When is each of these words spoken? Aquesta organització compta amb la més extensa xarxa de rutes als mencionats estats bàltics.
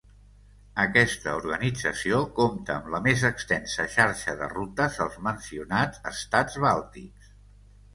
Aquesta 0.83 1.33
organització 1.41 2.23
compta 2.41 2.75
amb 2.79 2.89
la 2.95 3.03
més 3.11 3.27
extensa 3.31 3.87
xarxa 3.99 4.37
de 4.43 4.51
rutes 4.57 5.01
als 5.09 5.23
mencionats 5.31 6.07
estats 6.17 6.63
bàltics. 6.69 7.35